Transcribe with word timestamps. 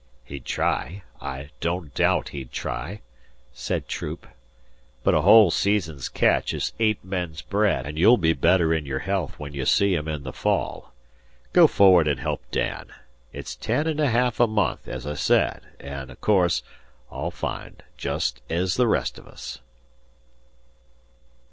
"He'd 0.25 0.45
try. 0.45 1.03
I 1.21 1.51
don't 1.59 1.93
doubt 1.93 2.29
he'd 2.29 2.51
try," 2.51 3.01
said 3.53 3.87
Troop; 3.87 4.25
"but 5.03 5.13
a 5.13 5.21
whole 5.21 5.51
season's 5.51 6.09
catch 6.09 6.55
is 6.55 6.73
eight 6.79 7.05
men's 7.05 7.43
bread; 7.43 7.85
an' 7.85 7.97
you'll 7.97 8.17
be 8.17 8.33
better 8.33 8.73
in 8.73 8.87
your 8.87 8.97
health 9.05 9.37
when 9.37 9.53
you 9.53 9.63
see 9.63 9.93
him 9.93 10.07
in 10.07 10.23
the 10.23 10.33
fall. 10.33 10.91
Go 11.53 11.67
forward 11.67 12.07
an' 12.07 12.17
help 12.17 12.41
Dan. 12.49 12.87
It's 13.31 13.55
ten 13.55 13.85
an' 13.85 13.99
a 13.99 14.09
ha'af 14.09 14.39
a 14.39 14.47
month, 14.47 14.87
e 14.87 14.91
I 14.91 15.13
said, 15.13 15.61
an' 15.79 16.09
o' 16.09 16.15
course, 16.15 16.63
all 17.11 17.29
f'und, 17.29 17.83
same 17.95 18.37
e 18.49 18.65
the 18.75 18.87
rest 18.87 19.19
o' 19.19 19.23
us." 19.25 19.59